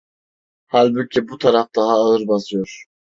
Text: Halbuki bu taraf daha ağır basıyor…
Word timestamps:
Halbuki 0.67 1.27
bu 1.29 1.37
taraf 1.37 1.67
daha 1.77 1.91
ağır 1.93 2.27
basıyor… 2.27 2.85